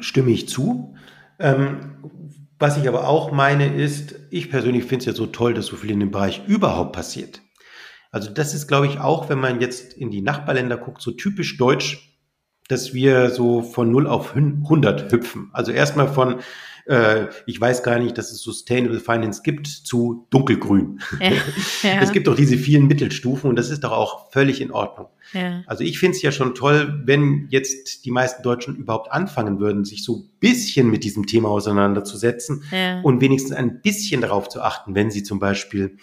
[0.00, 0.96] Stimme ich zu.
[1.38, 1.96] Ähm,
[2.58, 5.76] was ich aber auch meine ist, ich persönlich finde es ja so toll, dass so
[5.76, 7.42] viel in dem Bereich überhaupt passiert.
[8.10, 11.56] Also das ist, glaube ich, auch, wenn man jetzt in die Nachbarländer guckt, so typisch
[11.56, 12.16] deutsch,
[12.68, 15.50] dass wir so von 0 auf 100 hüpfen.
[15.52, 16.36] Also erstmal von,
[16.86, 21.00] äh, ich weiß gar nicht, dass es Sustainable Finance gibt, zu dunkelgrün.
[21.20, 21.32] Ja,
[21.82, 22.00] ja.
[22.02, 25.08] Es gibt doch diese vielen Mittelstufen und das ist doch auch völlig in Ordnung.
[25.32, 25.62] Ja.
[25.66, 29.84] Also ich finde es ja schon toll, wenn jetzt die meisten Deutschen überhaupt anfangen würden,
[29.84, 32.64] sich so ein bisschen mit diesem Thema auseinanderzusetzen
[33.02, 35.96] und wenigstens ein bisschen darauf zu achten, wenn sie zum Beispiel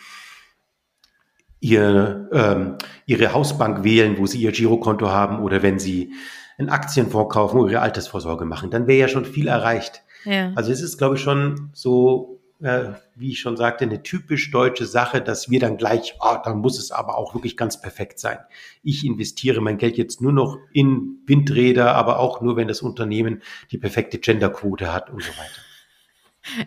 [1.61, 6.11] ihr, ähm, ihre Hausbank wählen, wo sie ihr Girokonto haben oder wenn sie
[6.57, 10.03] einen Aktienfonds kaufen oder ihre Altersvorsorge machen, dann wäre ja schon viel erreicht.
[10.25, 10.51] Ja.
[10.55, 14.85] Also es ist, glaube ich, schon so, äh, wie ich schon sagte, eine typisch deutsche
[14.85, 18.37] Sache, dass wir dann gleich, ah, dann muss es aber auch wirklich ganz perfekt sein.
[18.83, 23.41] Ich investiere mein Geld jetzt nur noch in Windräder, aber auch nur, wenn das Unternehmen
[23.71, 25.61] die perfekte Genderquote hat und so weiter.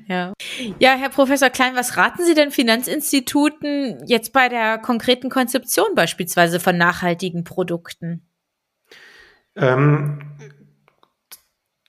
[0.07, 0.33] Ja.
[0.79, 6.61] ja, Herr Professor Klein, was raten Sie denn Finanzinstituten jetzt bei der konkreten Konzeption beispielsweise
[6.61, 8.23] von nachhaltigen Produkten?
[9.57, 10.21] Ähm,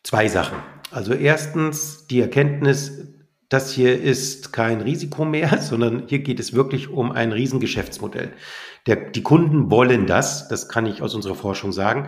[0.03, 0.57] zwei Sachen.
[0.91, 3.09] Also erstens die Erkenntnis,
[3.49, 8.31] das hier ist kein Risiko mehr, sondern hier geht es wirklich um ein Riesengeschäftsmodell.
[8.87, 12.07] Der, die Kunden wollen das, das kann ich aus unserer Forschung sagen.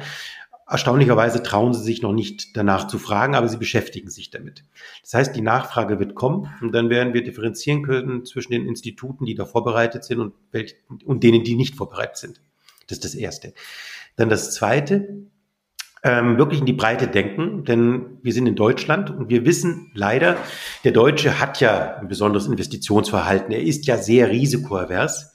[0.69, 4.65] Erstaunlicherweise trauen sie sich noch nicht danach zu fragen, aber sie beschäftigen sich damit.
[5.01, 9.25] Das heißt, die Nachfrage wird kommen und dann werden wir differenzieren können zwischen den Instituten,
[9.25, 12.41] die da vorbereitet sind und, welch, und denen, die nicht vorbereitet sind.
[12.87, 13.53] Das ist das Erste.
[14.17, 15.27] Dann das Zweite,
[16.03, 20.37] ähm, wirklich in die Breite denken, denn wir sind in Deutschland und wir wissen leider,
[20.83, 23.51] der Deutsche hat ja ein besonderes Investitionsverhalten.
[23.51, 25.33] Er ist ja sehr risikoavers.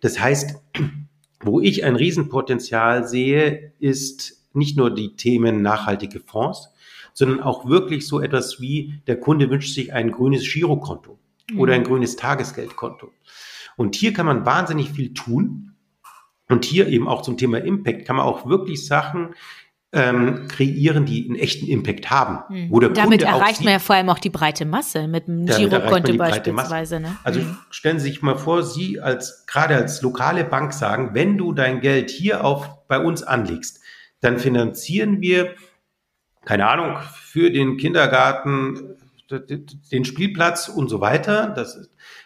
[0.00, 0.56] Das heißt,
[1.40, 6.72] wo ich ein Riesenpotenzial sehe, ist nicht nur die Themen nachhaltige Fonds,
[7.14, 11.18] sondern auch wirklich so etwas wie der Kunde wünscht sich ein grünes Girokonto
[11.50, 11.60] mhm.
[11.60, 13.10] oder ein grünes Tagesgeldkonto.
[13.76, 15.74] Und hier kann man wahnsinnig viel tun.
[16.48, 19.34] Und hier eben auch zum Thema Impact kann man auch wirklich Sachen
[19.92, 22.38] ähm, kreieren, die einen echten Impact haben.
[22.48, 22.70] Hm.
[22.70, 25.28] Wo der Damit Kunde erreicht sieht, man ja vor allem auch die breite Masse mit
[25.28, 26.98] dem Girokonto beispielsweise.
[26.98, 27.16] Ne?
[27.24, 27.58] Also hm.
[27.70, 31.80] stellen Sie sich mal vor, Sie als gerade als lokale Bank sagen, wenn du dein
[31.80, 33.80] Geld hier auf bei uns anlegst,
[34.20, 35.54] dann finanzieren wir
[36.44, 38.91] keine Ahnung für den Kindergarten
[39.40, 41.48] den Spielplatz und so weiter.
[41.48, 41.76] Das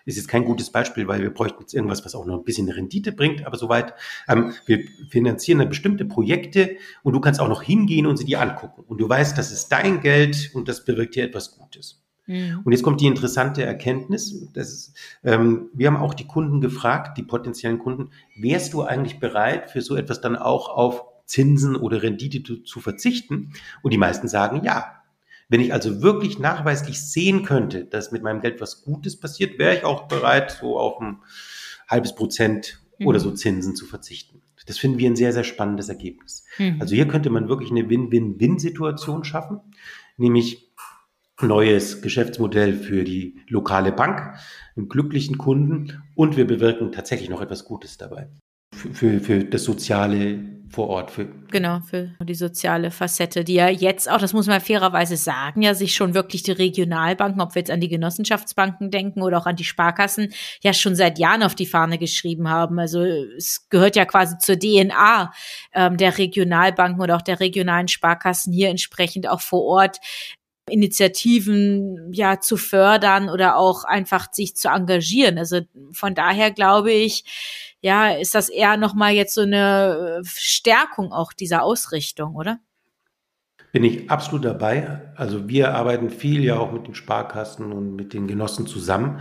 [0.05, 2.69] ist jetzt kein gutes Beispiel, weil wir bräuchten jetzt irgendwas, was auch noch ein bisschen
[2.69, 3.95] Rendite bringt, aber soweit.
[4.29, 8.40] Ähm, wir finanzieren dann bestimmte Projekte und du kannst auch noch hingehen und sie dir
[8.40, 8.85] angucken.
[8.87, 12.03] Und du weißt, das ist dein Geld und das bewirkt dir etwas Gutes.
[12.27, 12.61] Mhm.
[12.64, 14.49] Und jetzt kommt die interessante Erkenntnis.
[14.53, 19.21] Das ist, ähm, wir haben auch die Kunden gefragt, die potenziellen Kunden, wärst du eigentlich
[19.21, 23.53] bereit, für so etwas dann auch auf Zinsen oder Rendite zu, zu verzichten?
[23.83, 24.95] Und die meisten sagen ja.
[25.48, 29.76] Wenn ich also wirklich nachweislich sehen könnte, dass mit meinem Geld was Gutes passiert, wäre
[29.76, 31.18] ich auch bereit, so auf ein
[31.88, 33.06] halbes Prozent mhm.
[33.06, 34.42] oder so Zinsen zu verzichten.
[34.66, 36.44] Das finden wir ein sehr, sehr spannendes Ergebnis.
[36.59, 36.78] Mhm.
[36.80, 39.61] Also hier könnte man wirklich eine Win-Win-Win-Situation schaffen,
[40.16, 40.72] nämlich
[41.40, 44.38] neues Geschäftsmodell für die lokale Bank,
[44.74, 48.28] einen glücklichen Kunden und wir bewirken tatsächlich noch etwas Gutes dabei.
[48.74, 51.11] Für, für, für das Soziale vor Ort.
[51.11, 55.62] Für genau, für die soziale Facette, die ja jetzt auch, das muss man fairerweise sagen,
[55.62, 59.46] ja sich schon wirklich die Regionalbanken, ob wir jetzt an die Genossenschaftsbanken denken oder auch
[59.46, 62.79] an die Sparkassen, ja schon seit Jahren auf die Fahne geschrieben haben.
[62.79, 65.33] Also es gehört ja quasi zur DNA
[65.72, 69.98] ähm, der Regionalbanken oder auch der regionalen Sparkassen hier entsprechend auch vor Ort
[70.68, 75.38] Initiativen ja zu fördern oder auch einfach sich zu engagieren.
[75.38, 75.61] Also
[75.92, 77.24] von daher glaube ich,
[77.81, 82.59] ja, ist das eher nochmal jetzt so eine äh, Stärkung auch dieser Ausrichtung, oder?
[83.72, 85.12] Bin ich absolut dabei.
[85.16, 89.20] Also wir arbeiten viel ja auch mit den Sparkassen und mit den Genossen zusammen.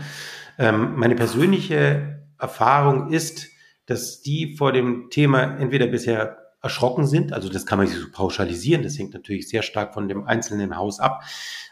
[0.58, 3.50] Ähm, meine persönliche Erfahrung ist,
[3.86, 7.32] dass die vor dem Thema entweder bisher erschrocken sind.
[7.32, 8.84] Also das kann man nicht so pauschalisieren.
[8.84, 11.24] Das hängt natürlich sehr stark von dem einzelnen Haus ab.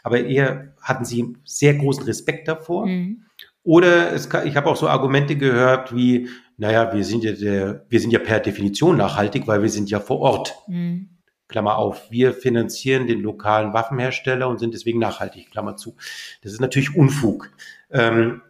[0.02, 2.86] Aber eher hatten sie sehr großen Respekt davor.
[2.86, 3.24] Mhm.
[3.62, 7.84] Oder es kann, ich habe auch so Argumente gehört wie, naja, wir sind ja der,
[7.88, 10.54] wir sind ja per Definition nachhaltig, weil wir sind ja vor Ort.
[10.68, 11.10] Mhm.
[11.48, 15.94] Klammer auf, wir finanzieren den lokalen Waffenhersteller und sind deswegen nachhaltig, Klammer zu.
[16.42, 17.50] Das ist natürlich Unfug.
[17.90, 18.40] Ähm,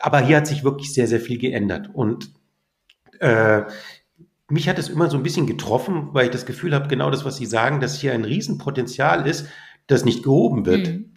[0.00, 1.90] aber hier hat sich wirklich sehr, sehr viel geändert.
[1.92, 2.30] Und
[3.20, 3.62] äh,
[4.50, 7.24] mich hat es immer so ein bisschen getroffen, weil ich das Gefühl habe, genau das,
[7.24, 9.46] was Sie sagen, dass hier ein Riesenpotenzial ist,
[9.86, 10.88] das nicht gehoben wird.
[10.88, 11.14] Mhm.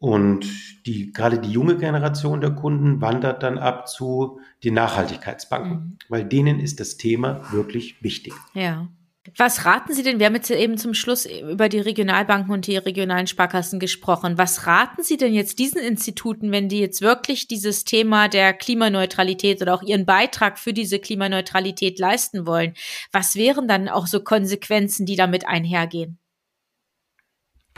[0.00, 0.46] Und
[0.86, 5.96] die, gerade die junge Generation der Kunden wandert dann ab zu den Nachhaltigkeitsbanken, mhm.
[6.08, 8.34] weil denen ist das Thema wirklich wichtig.
[8.54, 8.88] Ja.
[9.36, 10.18] Was raten Sie denn?
[10.18, 14.38] Wir haben jetzt eben zum Schluss über die Regionalbanken und die regionalen Sparkassen gesprochen.
[14.38, 19.60] Was raten Sie denn jetzt diesen Instituten, wenn die jetzt wirklich dieses Thema der Klimaneutralität
[19.60, 22.74] oder auch ihren Beitrag für diese Klimaneutralität leisten wollen?
[23.12, 26.18] Was wären dann auch so Konsequenzen, die damit einhergehen?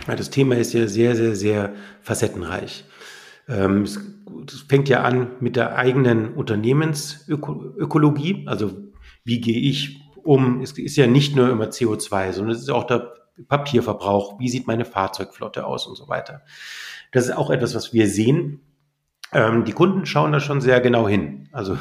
[0.07, 2.85] Das Thema ist ja sehr, sehr, sehr facettenreich.
[3.49, 3.99] Ähm, es
[4.69, 8.91] fängt ja an mit der eigenen Unternehmensökologie, also
[9.25, 12.85] wie gehe ich um, es ist ja nicht nur immer CO2, sondern es ist auch
[12.85, 13.15] der
[13.49, 16.43] Papierverbrauch, wie sieht meine Fahrzeugflotte aus und so weiter.
[17.13, 18.61] Das ist auch etwas, was wir sehen.
[19.33, 21.49] Ähm, die Kunden schauen da schon sehr genau hin.
[21.53, 21.77] Also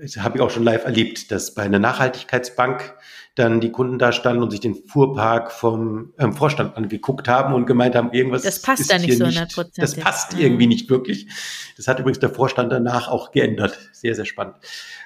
[0.00, 2.94] das habe ich auch schon live erlebt, dass bei einer Nachhaltigkeitsbank
[3.34, 7.66] dann die Kunden da standen und sich den Fuhrpark vom ähm, Vorstand angeguckt haben und
[7.66, 9.78] gemeint haben, irgendwas das passt da nicht so 100 Prozent.
[9.78, 10.40] Das passt ja.
[10.40, 11.28] irgendwie nicht wirklich.
[11.76, 13.78] Das hat übrigens der Vorstand danach auch geändert.
[13.92, 14.56] Sehr, sehr spannend.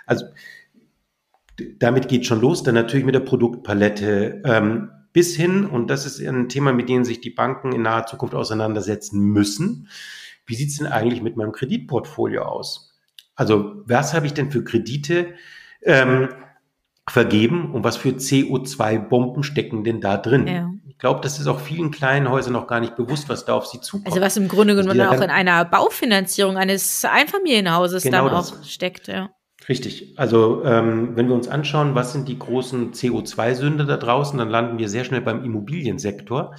[0.06, 0.26] Also
[1.78, 6.20] damit geht schon los, dann natürlich mit der Produktpalette ähm, bis hin, und das ist
[6.20, 9.88] ein Thema, mit dem sich die Banken in naher Zukunft auseinandersetzen müssen.
[10.46, 12.98] Wie sieht es denn eigentlich mit meinem Kreditportfolio aus?
[13.34, 15.34] Also was habe ich denn für Kredite
[15.82, 16.28] ähm,
[17.08, 20.46] vergeben und was für CO2-Bomben stecken denn da drin?
[20.46, 20.70] Ja.
[20.86, 23.66] Ich glaube, das ist auch vielen kleinen Häusern noch gar nicht bewusst, was da auf
[23.66, 24.08] sie zukommt.
[24.08, 29.08] Also was im Grunde genommen auch in einer Baufinanzierung eines Einfamilienhauses genau dann auch steckt.
[29.08, 29.30] Ja.
[29.68, 30.14] Richtig.
[30.16, 34.78] Also ähm, wenn wir uns anschauen, was sind die großen CO2-Sünder da draußen, dann landen
[34.78, 36.54] wir sehr schnell beim Immobiliensektor.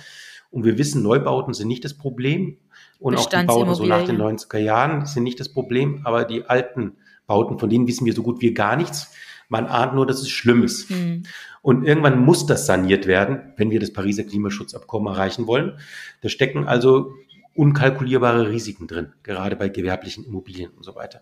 [0.50, 2.58] Und wir wissen, Neubauten sind nicht das Problem.
[3.00, 6.02] Und auch die Bauten so nach den 90er Jahren sind nicht das Problem.
[6.04, 9.14] Aber die alten Bauten, von denen wissen wir so gut wie gar nichts.
[9.50, 10.90] Man ahnt nur, dass es schlimm ist.
[10.90, 11.24] Mhm.
[11.62, 15.78] Und irgendwann muss das saniert werden, wenn wir das Pariser Klimaschutzabkommen erreichen wollen.
[16.22, 17.14] Da stecken also
[17.54, 21.22] unkalkulierbare Risiken drin, gerade bei gewerblichen Immobilien und so weiter.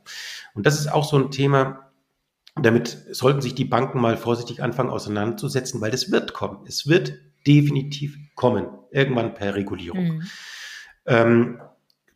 [0.53, 1.91] Und das ist auch so ein Thema,
[2.55, 6.65] damit sollten sich die Banken mal vorsichtig anfangen auseinanderzusetzen, weil das wird kommen.
[6.67, 7.13] Es wird
[7.47, 10.17] definitiv kommen, irgendwann per Regulierung.
[10.17, 10.23] Mhm.
[11.05, 11.61] Ähm,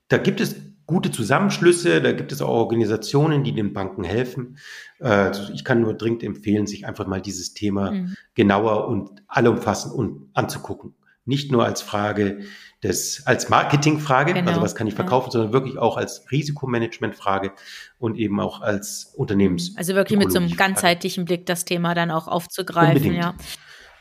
[0.09, 4.57] da gibt es gute Zusammenschlüsse, da gibt es auch Organisationen, die den Banken helfen.
[4.99, 8.15] Äh, also ich kann nur dringend empfehlen, sich einfach mal dieses Thema mhm.
[8.35, 10.95] genauer und allumfassend und anzugucken.
[11.25, 12.39] Nicht nur als Frage
[12.83, 14.49] des, als Marketingfrage, genau.
[14.49, 15.31] also was kann ich verkaufen, ja.
[15.31, 17.53] sondern wirklich auch als Risikomanagementfrage
[17.97, 19.73] und eben auch als Unternehmens.
[19.77, 23.23] Also wirklich mit so einem ganzheitlichen Blick das Thema dann auch aufzugreifen, Unbedingt.
[23.23, 23.35] ja.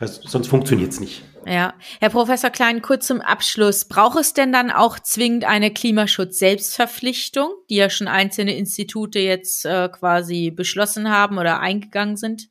[0.03, 1.23] Das, sonst funktioniert es nicht.
[1.47, 1.75] Ja.
[2.01, 3.85] Herr Professor Klein, kurz zum Abschluss.
[3.85, 9.89] Braucht es denn dann auch zwingend eine Klimaschutz-Selbstverpflichtung, die ja schon einzelne Institute jetzt äh,
[9.91, 12.49] quasi beschlossen haben oder eingegangen sind?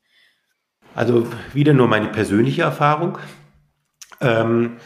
[0.94, 3.18] Also wieder nur meine persönliche Erfahrung.
[4.22, 4.78] Ähm,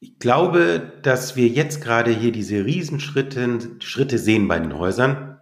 [0.00, 5.40] ich glaube, dass wir jetzt gerade hier diese Riesenschritte Schritte sehen bei den Häusern,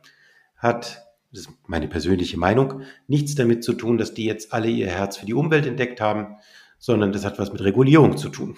[0.57, 4.89] hat, das ist meine persönliche Meinung, nichts damit zu tun, dass die jetzt alle ihr
[4.89, 6.37] Herz für die Umwelt entdeckt haben,
[6.79, 8.57] sondern das hat was mit Regulierung zu tun.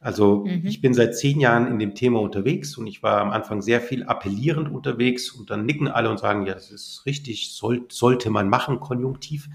[0.00, 0.62] Also mhm.
[0.64, 3.80] ich bin seit zehn Jahren in dem Thema unterwegs und ich war am Anfang sehr
[3.80, 8.30] viel appellierend unterwegs und dann nicken alle und sagen, ja, das ist richtig, soll, sollte
[8.30, 9.48] man machen, konjunktiv.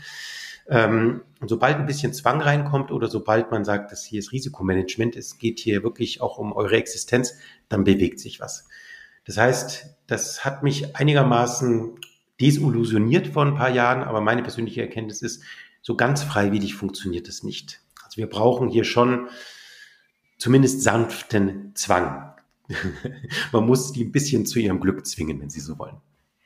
[0.68, 5.38] Ähm, sobald ein bisschen Zwang reinkommt oder sobald man sagt, das hier ist Risikomanagement, es
[5.38, 7.36] geht hier wirklich auch um eure Existenz,
[7.70, 8.68] dann bewegt sich was.
[9.26, 12.00] Das heißt, das hat mich einigermaßen
[12.40, 15.44] desillusioniert vor ein paar Jahren, aber meine persönliche Erkenntnis ist,
[15.82, 17.82] so ganz freiwillig funktioniert das nicht.
[18.04, 19.28] Also wir brauchen hier schon
[20.38, 22.34] zumindest sanften Zwang.
[23.52, 25.98] Man muss die ein bisschen zu ihrem Glück zwingen, wenn sie so wollen.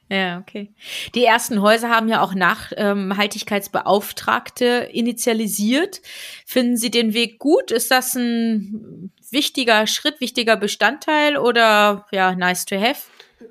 [0.09, 0.71] Ja, okay.
[1.15, 6.01] Die ersten Häuser haben ja auch Nachhaltigkeitsbeauftragte initialisiert.
[6.45, 7.71] Finden Sie den Weg gut?
[7.71, 13.01] Ist das ein wichtiger Schritt, wichtiger Bestandteil oder ja, nice to have?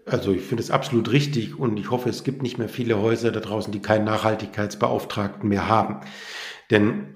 [0.06, 3.32] Also ich finde es absolut richtig und ich hoffe, es gibt nicht mehr viele Häuser
[3.32, 6.00] da draußen, die keinen Nachhaltigkeitsbeauftragten mehr haben.
[6.70, 7.14] Denn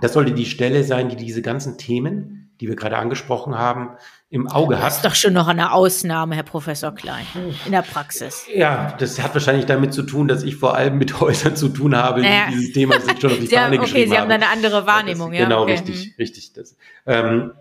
[0.00, 3.96] das sollte die Stelle sein, die diese ganzen Themen, die wir gerade angesprochen haben,
[4.34, 4.86] im Auge hat.
[4.86, 7.24] Das ist doch schon noch eine Ausnahme, Herr Professor Klein,
[7.66, 8.48] in der Praxis.
[8.52, 11.94] Ja, das hat wahrscheinlich damit zu tun, dass ich vor allem mit Häusern zu tun
[11.94, 12.46] habe, naja.
[12.48, 13.92] die dieses Thema sich schon auf die Fahne okay, geschrieben haben.
[13.92, 15.44] Okay, Sie haben eine andere Wahrnehmung, das, ja.
[15.44, 15.72] Genau, okay.
[15.74, 16.12] richtig, mhm.
[16.18, 16.52] richtig.
[16.52, 16.76] Das.
[17.06, 17.52] Ähm,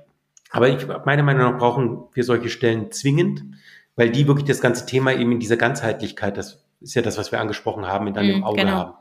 [0.50, 3.44] aber ich, meiner Meinung nach brauchen wir solche Stellen zwingend,
[3.96, 7.32] weil die wirklich das ganze Thema eben in dieser Ganzheitlichkeit, das ist ja das, was
[7.32, 8.72] wir angesprochen haben, in deinem mhm, Auge genau.
[8.72, 8.94] haben.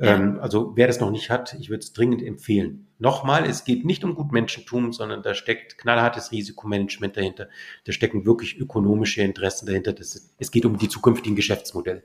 [0.00, 2.88] Ähm, also wer das noch nicht hat, ich würde es dringend empfehlen.
[2.98, 7.48] Nochmal, es geht nicht um Gutmenschentum, sondern da steckt knallhartes Risikomanagement dahinter.
[7.84, 9.92] Da stecken wirklich ökonomische Interessen dahinter.
[9.92, 12.02] Das, es geht um die zukünftigen Geschäftsmodelle.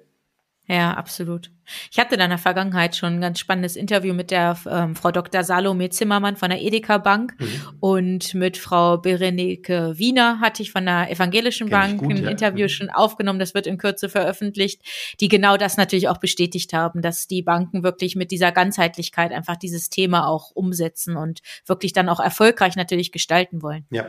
[0.68, 1.52] Ja, absolut.
[1.92, 5.44] Ich hatte in der Vergangenheit schon ein ganz spannendes Interview mit der ähm, Frau Dr.
[5.44, 7.78] Salome Zimmermann von der Edeka Bank mhm.
[7.80, 12.30] und mit Frau Berenike Wiener hatte ich von der Evangelischen Kenn Bank gut, ein ja.
[12.30, 12.70] Interview mhm.
[12.70, 13.40] schon aufgenommen.
[13.40, 14.82] Das wird in Kürze veröffentlicht,
[15.20, 19.56] die genau das natürlich auch bestätigt haben, dass die Banken wirklich mit dieser Ganzheitlichkeit einfach
[19.56, 23.86] dieses Thema auch umsetzen und wirklich dann auch erfolgreich natürlich gestalten wollen.
[23.92, 24.08] Ja.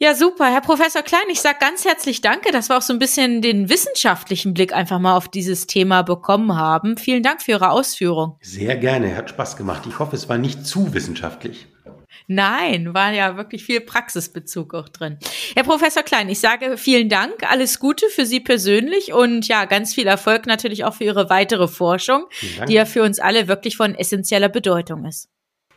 [0.00, 0.46] Ja, super.
[0.46, 3.68] Herr Professor Klein, ich sage ganz herzlich Danke, dass wir auch so ein bisschen den
[3.68, 6.96] wissenschaftlichen Blick einfach mal auf dieses Thema bekommen haben.
[6.96, 8.38] Vielen Dank für Ihre Ausführung.
[8.40, 9.82] Sehr gerne, hat Spaß gemacht.
[9.88, 11.66] Ich hoffe, es war nicht zu wissenschaftlich.
[12.28, 15.18] Nein, war ja wirklich viel Praxisbezug auch drin.
[15.56, 19.94] Herr Professor Klein, ich sage vielen Dank, alles Gute für Sie persönlich und ja, ganz
[19.94, 22.26] viel Erfolg natürlich auch für Ihre weitere Forschung,
[22.68, 25.28] die ja für uns alle wirklich von essentieller Bedeutung ist.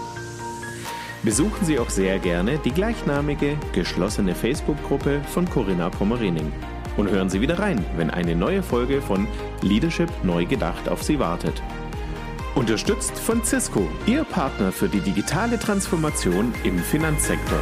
[1.24, 6.54] Besuchen Sie auch sehr gerne die gleichnamige geschlossene Facebook-Gruppe von Corinna Pommerening
[6.98, 9.28] und hören Sie wieder rein, wenn eine neue Folge von
[9.62, 11.62] Leadership neu gedacht auf Sie wartet.
[12.56, 17.60] Unterstützt von Cisco, Ihr Partner für die digitale Transformation im Finanzsektor.